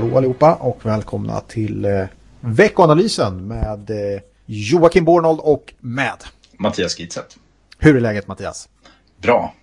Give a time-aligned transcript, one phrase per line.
[0.00, 2.04] Hallå, allihopa och välkomna till eh,
[2.40, 6.16] veckoanalysen med eh, Joakim Bornold och med
[6.58, 7.36] Mattias Gitzet.
[7.78, 8.68] Hur är läget Mattias?
[9.22, 9.54] Bra,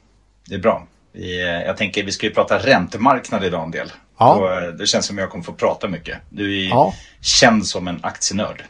[0.48, 0.88] det är bra.
[1.14, 3.92] Vi, eh, jag tänker vi ska ju prata räntemarknad idag en del.
[4.20, 4.36] Ja.
[4.36, 6.18] Och, eh, det känns som jag kommer få prata mycket.
[6.30, 6.94] Du är Ja.
[7.22, 8.64] känd som en aktienörd.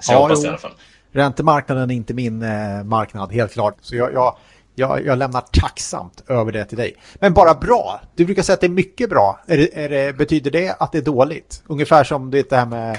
[0.00, 0.74] Så jag Ja, hoppas det i alla fall.
[1.12, 3.76] Räntemarknaden är inte min eh, marknad, helt klart.
[3.80, 4.36] Så jag, jag,
[4.74, 6.96] jag, jag lämnar tacksamt över det till dig.
[7.14, 8.00] Men bara bra.
[8.14, 9.40] Du brukar säga att det är mycket bra.
[9.46, 11.62] Är det, är det, betyder det att det är dåligt?
[11.66, 12.96] Ungefär som det här med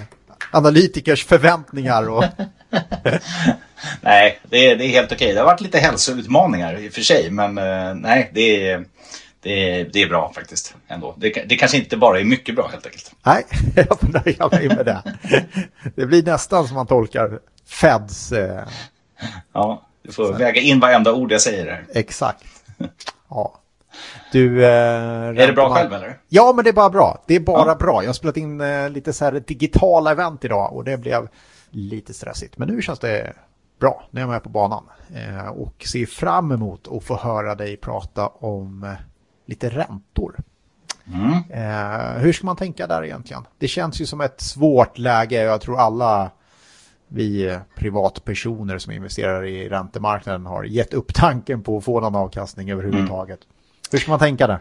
[0.51, 2.23] analytikers förväntningar och...
[4.01, 5.33] Nej, det är, det är helt okej.
[5.33, 7.31] Det har varit lite hälsoutmaningar i och för sig.
[7.31, 8.85] Men eh, nej, det är,
[9.41, 10.75] det, är, det är bra faktiskt.
[10.87, 11.15] Ändå.
[11.17, 13.11] Det, det kanske inte bara är mycket bra helt enkelt.
[13.25, 15.03] Nej, jag får nöja mig med det.
[15.95, 18.63] Det blir nästan som man tolkar Feds eh,
[19.53, 21.85] Ja, du får väga in varenda ord jag säger här.
[21.93, 22.43] exakt.
[23.29, 23.53] Ja.
[24.31, 26.19] Du, eh, Är det bra själv eller?
[26.27, 27.23] Ja, men det är bara bra.
[27.27, 27.75] Det är bara Ja.
[27.75, 28.03] bra.
[28.03, 31.27] Jag har spelat in eh, lite så här digitala event idag och det blev
[31.69, 32.57] lite stressigt.
[32.57, 33.33] Men nu känns det
[33.79, 34.03] bra.
[34.11, 34.83] Nu är jag med på banan
[35.15, 38.89] eh, och ser fram emot att få höra dig prata om eh,
[39.45, 40.35] lite räntor.
[41.13, 41.31] Mm.
[41.49, 43.43] Eh, hur ska man tänka där egentligen?
[43.57, 45.43] Det känns ju som ett svårt läge.
[45.43, 46.31] Jag tror alla
[47.07, 52.15] vi eh, privatpersoner som investerar i räntemarknaden har gett upp tanken på att få någon
[52.15, 53.39] avkastning överhuvudtaget.
[53.91, 54.59] Hur ska man tänka där?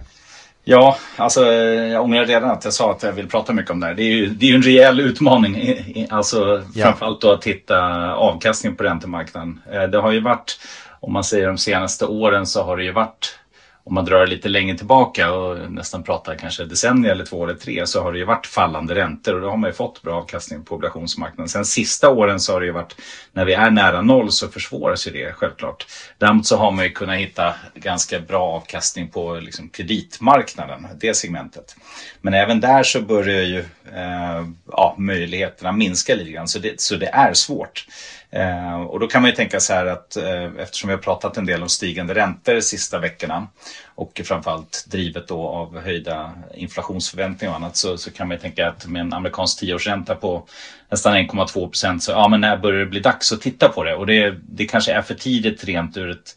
[0.66, 1.52] Ja, alltså eh,
[1.92, 3.94] jag ångrar redan att jag sa att jag vill prata mycket om det här.
[3.94, 5.76] Det är ju, det är ju en rejäl utmaning.
[6.10, 6.84] Alltså Ja.
[6.84, 7.78] framförallt då att hitta
[8.14, 9.60] avkastning på räntemarknaden.
[9.72, 10.58] Eh, Det har ju varit,
[11.00, 13.38] om man säger de senaste åren så har det ju varit
[13.86, 17.54] om man drar det lite längre tillbaka och nästan pratar kanske decennier eller två eller
[17.54, 20.14] tre så har det ju varit fallande räntor och då har man ju fått bra
[20.14, 21.48] avkastning på obligationsmarknaden.
[21.48, 22.96] Sen sista åren så har det ju varit,
[23.32, 25.86] när vi är nära noll så försvåras ju det självklart.
[26.18, 31.76] Däremot så har man ju kunnat hitta ganska bra avkastning på liksom kreditmarknaden, det segmentet.
[32.20, 33.58] Men även där så börjar ju
[33.94, 37.86] eh, ja, möjligheterna minska lite grann så det, så det är svårt.
[38.34, 41.36] Eh, och då kan man ju tänka så här att eh, eftersom vi har pratat
[41.36, 43.46] en del om stigande räntor de sista veckorna
[43.94, 48.68] och framförallt drivet då av höjda inflationsförväntningar och annat så, så kan man ju tänka
[48.68, 50.46] att med en amerikansk tioårsränta på
[50.90, 53.94] nästan 1,2 procent så ja men när börjar det bli dags att titta på det?
[53.94, 56.36] Och det, det kanske är för tidigt rent ur ett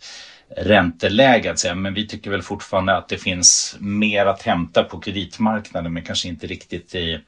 [0.58, 5.00] ränteläge att säga, men vi tycker väl fortfarande att det finns mer att hämta på
[5.00, 7.20] kreditmarknaden men kanske inte riktigt i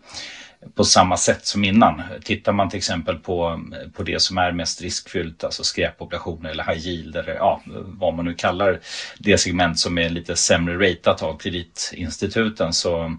[0.75, 2.01] på samma sätt som innan.
[2.23, 6.87] Tittar man till exempel på, på det som är mest riskfyllt, alltså skräpobligationer eller high
[6.87, 8.79] yield eller ja, vad man nu kallar
[9.19, 13.17] det segment som är lite sämre ratat av kreditinstituten så,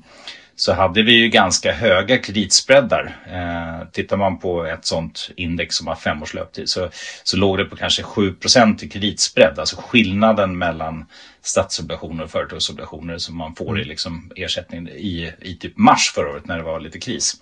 [0.60, 3.16] så hade vi ju ganska höga kreditspreadar.
[3.26, 6.90] Eh, tittar man på ett sånt index som har fem års löptid så,
[7.24, 8.34] så låg det på kanske 7
[8.82, 11.06] i kreditspread, alltså skillnaden mellan
[11.42, 16.46] statsobligationer och företagsobligationer som man får i liksom ersättning i, i typ mars förra året
[16.46, 17.34] när det var lite kris.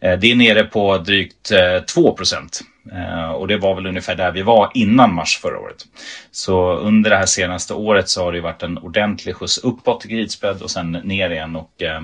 [0.00, 2.14] Eh, det är nere på drygt eh, 2 eh,
[3.34, 5.86] och det var väl ungefär där vi var innan mars förra året.
[6.30, 10.08] Så under det här senaste året så har det varit en ordentlig skjuts uppåt i
[10.08, 12.02] kreditspread och sen ner igen och eh,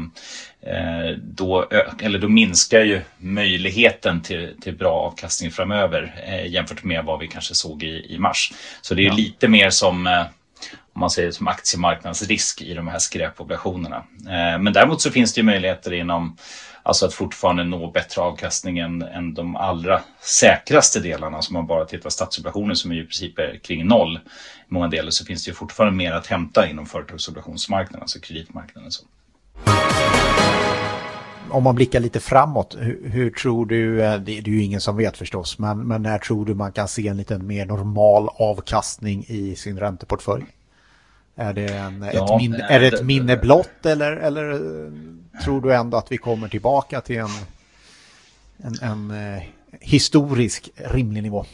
[0.63, 1.67] eh, då,
[2.03, 7.29] eller då minskar ju möjligheten till, till bra avkastning framöver eh, jämfört med vad vi
[7.29, 8.53] kanske såg i, i mars.
[8.83, 9.15] Så det är Ja.
[9.15, 10.25] lite mer som eh,
[10.95, 13.97] om man säger som aktiemarknadsrisk i de här skräpobligationerna.
[14.27, 16.37] Eh, men däremot så finns det ju möjligheter inom
[16.83, 21.43] Alltså att fortfarande nå bättre avkastning än, än de allra säkraste delarna.
[21.43, 24.17] Som man bara tittar på statsobligationer som är i princip är kring noll.
[24.17, 24.19] I
[24.69, 28.91] många delar så finns det ju fortfarande mer att hämta inom företagsobligationsmarknaden, alltså kreditmarknaden.
[28.91, 29.05] Så.
[31.51, 34.81] Om man blickar lite framåt, hur, hur tror du, eh, det, det är ju ingen
[34.81, 38.29] som vet förstås, men, men när tror du man kan se en lite mer normal
[38.35, 40.45] avkastning i sin ränteportfölj?
[41.37, 44.93] Är det, en, Ja, ett, minne, är det ett minne blott eller, eller eh,
[45.45, 47.31] tror du ändå att vi kommer tillbaka till en,
[48.57, 49.43] en, en eh,
[49.81, 51.45] historisk rimlig nivå?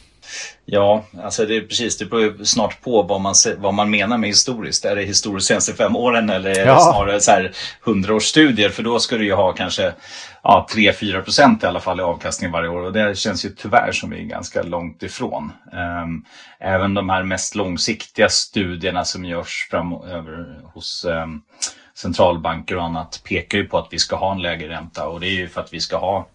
[0.65, 1.97] Ja, alltså det är precis.
[1.97, 4.85] Det beror snart på vad man, vad man menar med historiskt.
[4.85, 6.79] Är det historiskt senaste fem åren eller är det Ja.
[6.79, 7.51] snarare så här
[7.81, 8.69] hundraårsstudier?
[8.69, 9.93] För då ska du ju ha kanske
[10.43, 12.81] ja, 3-4 procent i alla fall i avkastning varje år.
[12.81, 15.51] Och det känns ju tyvärr som vi är ganska långt ifrån.
[15.73, 16.23] Ehm,
[16.59, 21.41] även de här mest långsiktiga studierna som görs framöver hos ehm,
[21.95, 25.07] centralbanker och annat pekar ju på att vi ska ha en lägre ränta.
[25.07, 26.27] Och det är ju för att vi ska ha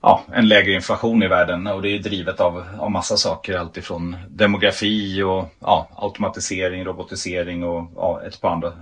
[0.00, 3.56] ja, en lägre inflation i världen och det är drivet av, av massa saker.
[3.58, 8.72] Alltifrån demografi och ja, automatisering, robotisering och ja, ett par andra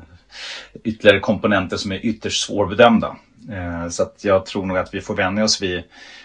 [0.85, 3.17] ytterligare komponenter som är ytterst svårbedömda.
[3.51, 5.83] Eh, så att jag tror nog att vi får vänja oss vid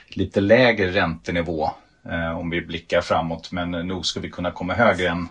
[0.08, 1.72] lite lägre räntenivå
[2.10, 3.52] eh, om vi blickar framåt.
[3.52, 5.28] Men nog ska vi kunna komma högre än,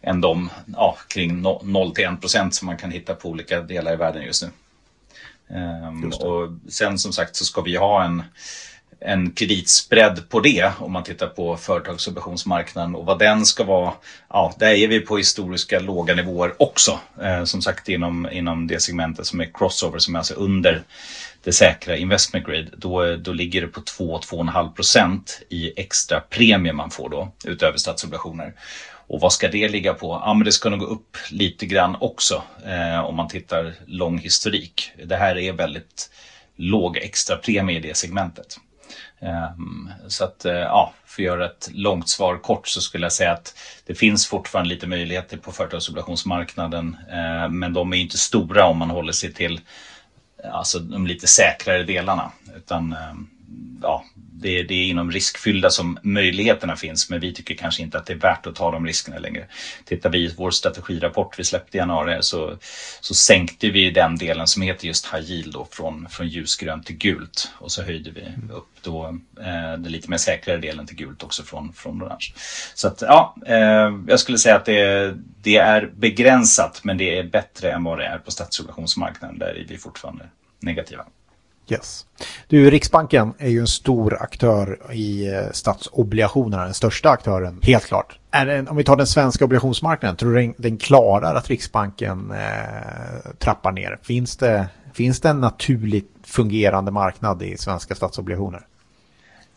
[0.00, 3.60] än de ja, kring no- 0 till 1 procent som man kan hitta på olika
[3.60, 4.50] delar i världen just nu.
[5.52, 8.22] Um, och sen som sagt så ska vi ha en,
[9.00, 13.92] en kreditspread på det om man tittar på företagsobligationsmarknaden och vad den ska vara.
[14.28, 17.00] Ja, där är vi på historiska låga nivåer också.
[17.22, 20.82] Eh, som sagt inom, inom det segmentet som är crossover som är alltså under
[21.44, 22.68] det säkra investment grade.
[22.76, 28.54] Då, då ligger det på 2-2,5 procent i extra premie man får då utöver statsobligationer.
[29.06, 30.22] Och vad ska det ligga på?
[30.24, 34.18] Ja, men det ska nog gå upp lite grann också eh, om man tittar lång
[34.18, 34.92] historik.
[35.04, 36.10] Det här är väldigt
[36.56, 38.56] låg extra premie i det segmentet.
[39.22, 43.12] Ehm, så att eh, ja, för att göra ett långt svar kort så skulle jag
[43.12, 43.54] säga att
[43.86, 46.96] det finns fortfarande lite möjligheter på företagsobligationsmarknaden.
[47.10, 49.60] Ehm, men de är inte stora om man håller sig till
[50.52, 52.30] alltså, de lite säkrare delarna.
[52.56, 53.28] Utan ehm,
[53.82, 54.04] ja,
[54.40, 58.12] det, det är inom riskfyllda som möjligheterna finns men vi tycker kanske inte att det
[58.12, 59.46] är värt att ta de riskerna längre.
[59.84, 62.56] Tittar vi i vår strategirapport vi släppte i januari så,
[63.00, 66.96] så sänkte vi den delen som heter just high yield då, från, från ljusgrönt till
[66.96, 68.20] gult och så höjde vi
[68.52, 69.06] upp då
[69.40, 72.32] eh, den lite mer säkrare delen till gult också från, från orange.
[72.74, 77.22] Så att ja, eh, jag skulle säga att det, det är begränsat men det är
[77.22, 79.38] bättre än vad det är på statsobligationsmarknaden.
[79.38, 80.24] Där är vi fortfarande
[80.60, 81.04] negativa.
[81.70, 82.06] Yes.
[82.48, 88.18] Du, Riksbanken är ju en stor aktör i eh, statsobligationerna, den största aktören, helt klart.
[88.30, 93.30] Den, om vi tar den svenska obligationsmarknaden, tror du den, den klarar att Riksbanken eh,
[93.38, 93.98] trappar ner?
[94.02, 98.66] Finns det, finns det en naturligt fungerande marknad i svenska statsobligationer?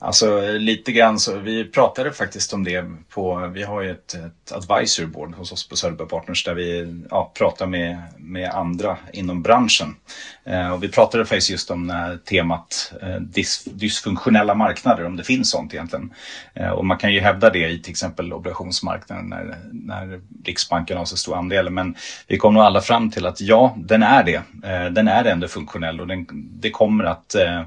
[0.04, 4.52] Alltså lite grann så, vi pratade faktiskt om det på, vi har ju ett, ett
[4.52, 9.42] advisory board hos oss på Söderberg Partners där vi ja, pratar med, med andra inom
[9.42, 9.96] branschen.
[10.44, 15.24] Eh, och vi pratade faktiskt just om eh, temat eh, dys, dysfunktionella marknader, om det
[15.24, 16.14] finns sånt egentligen.
[16.54, 21.06] Eh, och man kan ju hävda det i till exempel obligationsmarknaden när, när Riksbanken har
[21.06, 21.70] så stor andel.
[21.70, 21.96] Men
[22.28, 24.42] vi kom nog alla fram till att ja, den är det.
[24.64, 26.28] Eh, den är ändå funktionell och den,
[26.60, 27.62] det kommer att eh,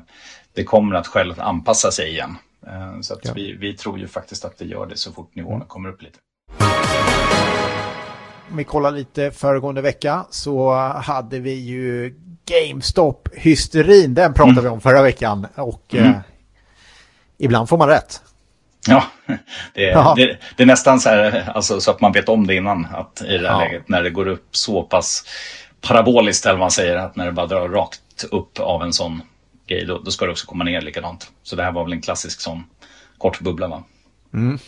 [0.56, 2.38] det kommer att själv anpassa sig igen.
[2.66, 3.32] Eh, så ja.
[3.34, 5.68] vi, vi tror ju faktiskt att det gör det så fort nivåerna mm.
[5.68, 6.18] kommer upp lite.
[8.50, 10.74] Om vi kollar lite föregående vecka så
[11.04, 12.14] hade vi ju
[12.46, 14.14] GameStop-hysterin.
[14.14, 14.64] Den pratade mm.
[14.64, 16.06] vi om förra veckan och mm.
[16.06, 16.16] eh,
[17.38, 18.22] ibland får man rätt.
[18.88, 19.04] Ja,
[19.74, 22.54] det är, det, det, är nästan så här, alltså, så att man vet om det
[22.54, 22.86] innan.
[22.94, 23.58] Att i det här ja.
[23.58, 25.24] läget när det går upp så pass
[25.80, 29.22] paraboliskt, eller man säger, att när det bara drar rakt upp av en sån
[29.66, 31.30] grej, då, då, ska det också komma ner likadant.
[31.42, 32.64] Så det här var väl en klassisk sån
[33.18, 33.84] kort bubbla va?
[34.34, 34.58] Mm.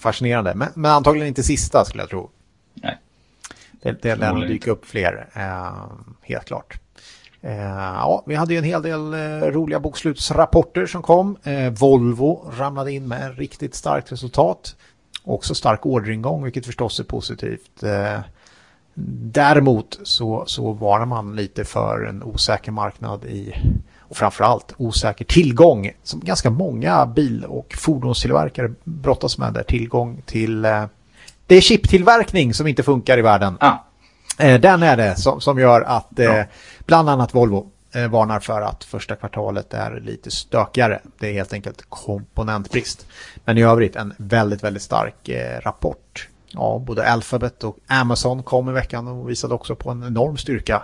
[0.00, 2.30] Fascinerande, men, men, antagligen inte sista skulle jag tro.
[2.74, 2.98] Nej.
[3.82, 5.90] Det, det lär nog dyka upp fler, eh,
[6.22, 6.78] helt klart.
[7.40, 11.36] Eh, ja, vi hade ju en hel del eh, roliga bokslutsrapporter som kom.
[11.42, 14.76] Eh, Volvo ramlade in med riktigt starkt resultat.
[15.24, 17.82] Också stark orderingång, vilket förstås är positivt.
[17.82, 18.20] Eh,
[19.22, 23.54] däremot så, så varnar man lite för en osäker marknad i
[24.08, 29.62] och framförallt osäker tillgång som ganska många bil och fordonstillverkare brottas med där.
[29.62, 30.64] Tillgång till...
[30.64, 30.84] Eh,
[31.46, 33.56] det är chiptillverkning som inte funkar i världen.
[33.60, 33.76] Ah.
[34.38, 36.42] Den är det som, som gör att eh,
[36.86, 37.70] bland annat Volvo
[38.10, 41.00] varnar för att första kvartalet är lite stökigare.
[41.18, 43.06] Det är helt enkelt komponentbrist.
[43.44, 45.30] Men i övrigt en väldigt, väldigt stark
[45.62, 46.28] rapport.
[46.48, 50.82] Ja, både Alphabet och Amazon kom i veckan och visade också på en enorm styrka.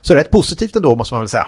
[0.00, 1.46] Så rätt positivt ändå måste man väl säga.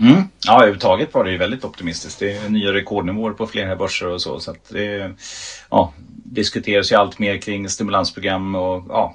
[0.00, 0.22] Mm.
[0.46, 2.18] Ja, överhuvudtaget var det ju väldigt optimistiskt.
[2.18, 4.40] Det är nya rekordnivåer på flera börser och så.
[4.40, 5.12] så att det
[5.70, 5.92] ja,
[6.24, 9.14] diskuteras ju allt mer kring stimulansprogram och ja,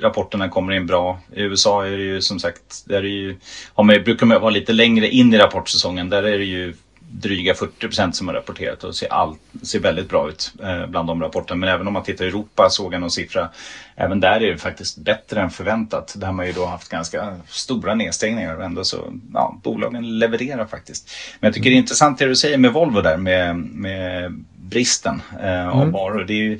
[0.00, 1.20] rapporterna kommer in bra.
[1.34, 3.36] I USA är det ju som sagt, där är ju,
[3.74, 6.10] har man, brukar man vara lite längre in i rapportsäsongen.
[6.10, 6.74] Där är det ju
[7.10, 11.08] dryga 40 procent som har rapporterat och ser, all, ser väldigt bra ut eh, bland
[11.08, 11.58] de rapporterna.
[11.58, 13.48] Men även om man tittar i Europa såg jag någon siffra.
[13.96, 16.14] Även där är det faktiskt bättre än förväntat.
[16.16, 20.66] Där har man ju då haft ganska stora nedstängningar och ändå så, ja, bolagen levererar
[20.66, 21.10] faktiskt.
[21.40, 25.22] Men jag tycker det är intressant det du säger med Volvo där med, med bristen
[25.42, 25.92] eh, av mm.
[25.92, 26.24] varor.
[26.24, 26.58] Det är ju,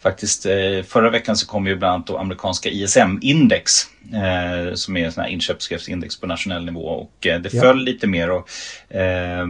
[0.00, 3.72] faktiskt eh, förra veckan så kom ju bland annat då amerikanska ISM-index
[4.12, 7.60] eh, som är en inköpschefsindex på nationell nivå och eh, det ja.
[7.60, 8.30] föll lite mer.
[8.30, 8.50] Och,
[8.96, 9.46] eh,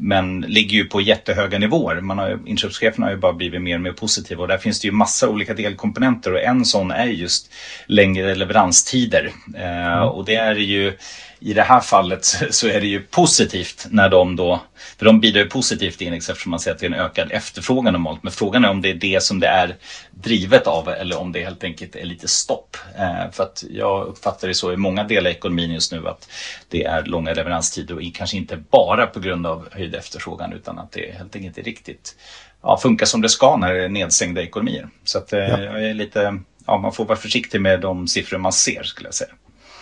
[0.00, 2.00] men ligger ju på jättehöga nivåer.
[2.00, 4.88] Man har, inköpscheferna har ju bara blivit mer och mer positiva och där finns det
[4.88, 7.52] ju massa olika delkomponenter och en sån är just
[7.86, 9.32] längre leveranstider.
[9.56, 10.08] Eh, mm.
[10.08, 10.92] Och det är ju
[11.40, 14.60] i det här fallet så är det ju positivt när de då,
[14.98, 17.32] för de bidrar ju positivt till index eftersom man ser att det är en ökad
[17.32, 18.22] efterfrågan normalt.
[18.22, 19.76] Men frågan är om det är det som det är
[20.10, 22.76] drivet av eller om det helt enkelt är lite stopp.
[22.98, 26.28] Eh, för att jag uppfattar det så i många delar av ekonomin just nu att
[26.68, 30.92] det är långa leveranstider och kanske inte bara på grund av höjd efterfrågan utan att
[30.92, 32.16] det helt enkelt inte riktigt
[32.62, 34.88] ja, funkar som det ska när det är nedstängda ekonomier.
[35.04, 35.60] Så att eh, ja.
[35.60, 39.14] jag är lite, ja, man får vara försiktig med de siffror man ser skulle jag
[39.14, 39.30] säga.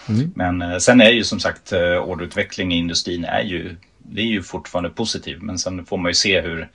[0.08, 0.32] Mm.
[0.36, 4.26] Men eh, sen är ju som sagt eh, orderutveckling i industrin är ju, det är
[4.26, 5.42] ju fortfarande positiv.
[5.42, 6.68] Men sen får man ju se hur,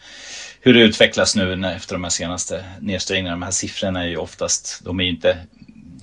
[0.61, 3.35] hur det utvecklas nu efter de här senaste nedstängningarna.
[3.35, 5.37] De här siffrorna är ju oftast, de är ju inte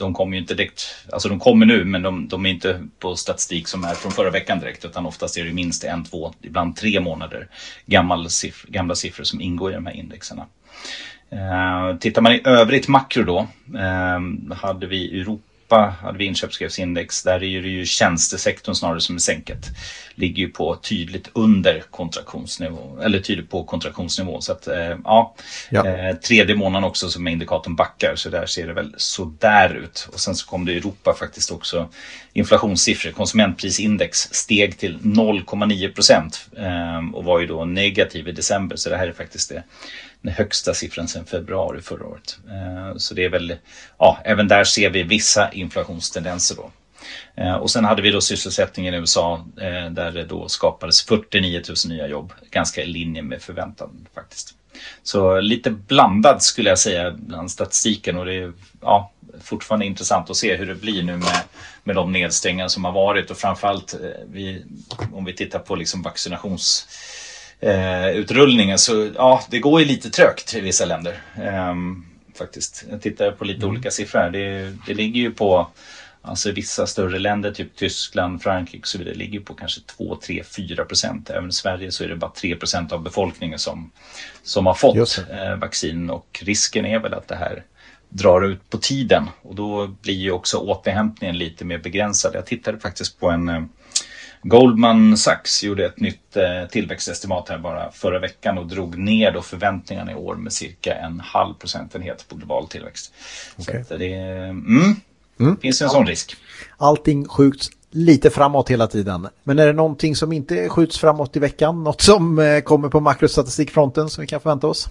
[0.00, 3.16] de kommer ju inte direkt, alltså de kommer nu men de, de, är inte på
[3.16, 6.76] statistik som är från förra veckan direkt utan oftast är det minst en, två, ibland
[6.76, 7.49] tre månader
[7.87, 10.46] gammal siff gamla siffror som ingår i de här indexerna.
[11.30, 13.38] Eh, tittar man i övrigt makro då
[13.78, 17.23] eh, hade vi Europa Europa hade vi inköpschefsindex.
[17.23, 19.67] Där är det ju tjänstesektorn snarare som är sänket.
[20.15, 24.41] Ligger ju på tydligt under kontraktionsnivå, eller tydligt på kontraktionsnivå.
[24.41, 25.35] Så att eh, ja,
[25.71, 25.87] ja.
[25.87, 28.15] Eh, tredje månaden också som indikatorn backar.
[28.17, 30.09] Så där ser det väl sådär ut.
[30.12, 31.89] Och sen så kom det i Europa faktiskt också
[32.33, 33.11] inflationssiffror.
[33.11, 38.77] Konsumentprisindex steg till 0,9 procent eh, och var ju då negativ i december.
[38.77, 39.62] Så det här är faktiskt det
[40.23, 42.39] den högsta siffran sedan februari förra året.
[42.50, 43.57] Eh, så det är väl,
[43.99, 46.71] ja, även där ser vi vissa inflationstendenser då.
[47.35, 51.62] Eh, och sen hade vi då sysselsättningen i USA eh, där det då skapades 49
[51.69, 52.33] 000 nya jobb.
[52.50, 54.55] Ganska i linje med förväntan faktiskt.
[55.03, 60.37] Så lite blandad skulle jag säga bland statistiken och det är ja, fortfarande intressant att
[60.37, 61.41] se hur det blir nu med,
[61.85, 63.95] med de nedstängningar som har varit och framförallt
[64.27, 64.65] vi,
[65.12, 66.89] om vi tittar på liksom vaccinations
[67.61, 71.23] eh, utrullningen så ja, det går ju lite trögt i vissa länder.
[71.37, 71.75] Eh,
[72.38, 72.85] faktiskt.
[72.90, 73.71] Jag tittar på lite mm.
[73.71, 74.31] olika siffror.
[74.31, 75.69] Det, det ligger ju på
[76.23, 80.45] Alltså vissa större länder, typ Tyskland, Frankrike och så vidare, ligger på kanske 2, 3,
[80.45, 81.31] 4 procent.
[81.31, 83.90] Även i Sverige så är det bara 3 procent av befolkningen som,
[84.43, 87.64] som har fått eh, vaccin och risken är väl att det här
[88.09, 92.35] drar ut på tiden och då blir ju också återhämtningen lite mer begränsad.
[92.35, 93.62] Jag tittade faktiskt på en eh,
[94.42, 99.42] Goldman Sachs gjorde ett nytt eh, tillväxtestimat här bara förra veckan och drog ner då
[99.42, 103.12] förväntningarna i år med cirka en halv procentenhet på global tillväxt.
[103.59, 103.85] Okay.
[103.85, 104.97] Så det mm,
[105.40, 105.56] mm.
[105.56, 105.92] finns en ja.
[105.92, 106.37] sån risk.
[106.76, 109.28] Allting skjuts lite framåt hela tiden.
[109.44, 111.85] Men är det någonting som inte skjuts framåt i veckan?
[111.85, 114.88] Något som eh, kommer på makrostatistikfronten som vi kan förvänta oss?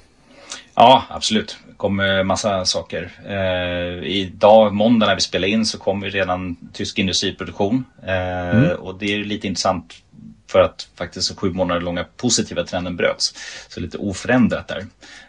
[0.75, 1.58] Ja, absolut.
[1.80, 3.12] Kommer massa saker.
[3.28, 7.86] Eh, idag, måndag när vi spelar in, så kommer redan tysk industriproduktion.
[8.04, 8.76] Eh, mm.
[8.80, 9.94] Och det är lite intressant
[10.52, 13.34] för att faktiskt sju månader långa positiva trenden bröts.
[13.70, 14.86] Så lite oförändrat där.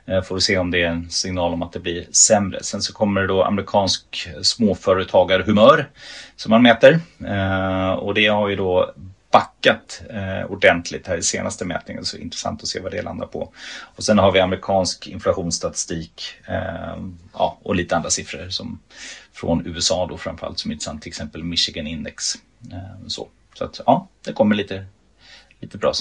[0.07, 2.63] Eh, får vi se om det är en signal om att det blir sämre.
[2.63, 5.89] Sen så kommer det då amerikansk småföretagarhumör
[6.37, 7.01] som man mäter.
[7.27, 8.95] Eh, och det har ju då
[9.31, 12.05] backat eh, ordentligt här i senaste mätningen.
[12.05, 13.53] Så intressant att se vad det landar på.
[13.97, 16.97] Och sen har vi amerikansk inflationsstatistik eh,
[17.33, 18.81] ja, och lite andra siffror som
[19.33, 21.03] från USA då framförallt som är intressant.
[21.03, 22.35] Till exempel Michigan Index.
[22.73, 24.85] Eh, så så att, ja, det kommer lite,
[25.61, 25.93] lite bra.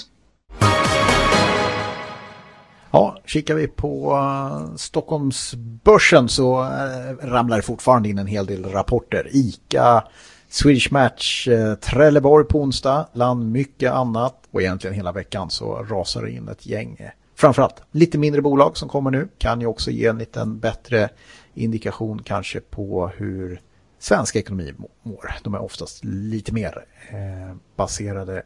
[2.90, 8.64] Ja, kikar vi på eh, Stockholmsbörsen så eh, ramlar det fortfarande in en hel del
[8.64, 9.28] rapporter.
[9.32, 10.04] ICA
[10.52, 16.22] Swedish Match, eh, Trelleborg på onsdag, land mycket annat och egentligen hela veckan så rasar
[16.22, 16.96] det in ett gäng.
[16.98, 21.08] Eh, framförallt lite mindre bolag som kommer nu kan ju också ge en liten bättre
[21.54, 23.60] indikation kanske på hur
[23.98, 25.34] svensk ekonomi mår.
[25.42, 28.42] De är oftast lite mer eh, baserade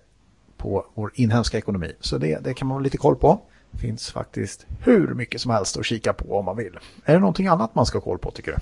[0.57, 1.93] på vår inhemska ekonomi.
[2.01, 3.41] Så det, det kan man ha lite koll på.
[3.71, 6.79] Det finns faktiskt hur mycket som helst att kika på om man vill.
[7.05, 8.59] Är det någonting annat man ska ha koll på tycker du?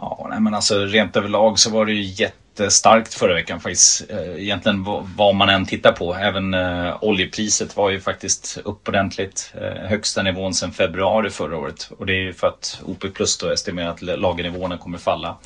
[0.00, 4.10] Ja, nej, men alltså rent överlag så var det ju jättestarkt förra veckan faktiskt.
[4.10, 4.84] Eh, egentligen
[5.16, 6.14] vad man än tittar på.
[6.14, 9.54] Även eh, oljepriset var ju faktiskt upp ordentligt.
[9.54, 11.90] Eh, högsta nivån sedan februari förra året.
[11.98, 15.36] Och det är ju för att OP Plus då estimerar att lagernivåerna kommer falla.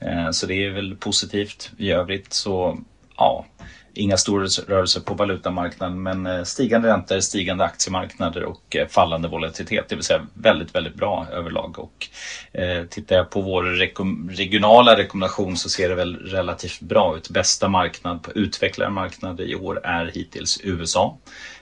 [0.00, 1.70] Eh, så det är väl positivt.
[1.78, 2.78] I övrigt så,
[3.16, 3.46] ja,
[3.94, 9.88] inga stora rörelser på valutamarknaden men eh, stigande räntor, stigande aktiemarknader och eh, fallande volatilitet.
[9.88, 11.78] Det vill säga väldigt, väldigt bra överlag.
[11.78, 12.08] Och,
[12.52, 17.30] eh, tittar jag på vår rekom regionala rekommendation så ser det väl relativt bra ut.
[17.30, 21.18] Bästa marknad på utvecklade marknader i år är hittills USA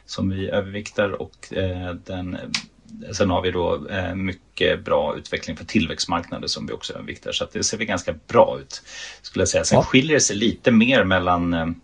[0.07, 2.39] som vi överviktar och eh, den
[3.13, 7.33] Sen har vi då mycket bra utveckling för tillväxtmarknader som vi också överviktar.
[7.33, 8.83] Så det ser vi ganska bra ut.
[9.23, 9.65] Skulle jag säga.
[9.65, 9.83] Sen ja.
[9.83, 11.75] skiljer det sig lite mer mellan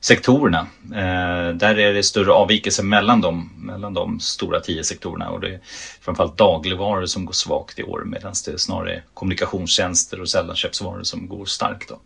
[0.00, 0.66] sektorerna.
[0.84, 5.48] Eh, där är det större avvikelse mellan de, mellan de stora tio sektorerna och det
[5.48, 5.60] är
[6.00, 11.28] framförallt dagligvaror som går svagt i år medan det är snarare kommunikationstjänster och sällanköpsvaror som
[11.28, 11.88] går starkt.
[11.88, 11.98] Då.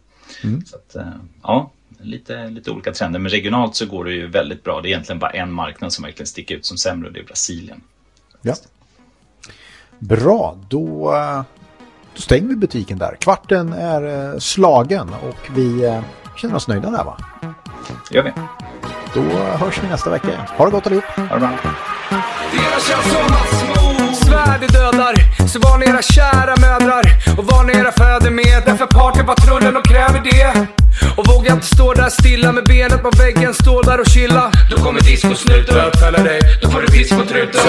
[0.45, 0.65] Mm.
[0.65, 1.71] Så att, eh, ja,
[2.01, 4.81] lite, lite olika trender men regionalt så går det ju väldigt bra.
[4.81, 7.25] Det är egentligen bara en marknad som verkligen sticker ut som sämre och det är
[7.25, 7.81] Brasilien.
[8.43, 8.55] Ja.
[9.99, 11.43] Bra, då, eh,
[12.15, 13.17] då stänger vi butiken där.
[13.21, 16.03] Kvarten är eh, slagen och vi eh,
[16.37, 17.17] känner oss nöjda där va?
[18.09, 18.33] Det gör vi.
[19.15, 19.21] Då
[19.65, 20.29] hörs vi nästa vecka.
[20.57, 21.05] Ha det gott allihop.
[21.05, 21.51] Ha det bra.
[24.15, 25.15] Svärd dödar,
[25.49, 27.03] så var ni era kära mödrar
[27.39, 28.63] och var ni era fäder med.
[28.67, 30.67] Därför partypatrullen och kräver det.
[31.63, 34.51] står där stilla med benet på väggen, står där och chilla.
[34.71, 35.75] Då kommer discosnuten.
[35.75, 37.61] Bötfäller dig, då får du piss på truten.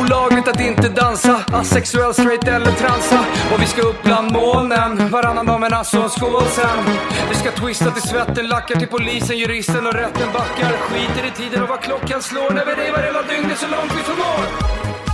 [0.00, 3.18] Olagligt att inte dansa, asexuell, straight eller transa.
[3.54, 6.78] Och vi ska upp bland molnen, varannan dag med Nasse och en skål sen.
[7.28, 10.72] Vi ska twista till svetten, lackar till polisen, juristen och rätten backar.
[10.72, 14.02] Skiter i tiden och vad klockan slår när vi revar hela dygnet så långt vi
[14.02, 15.13] förmår.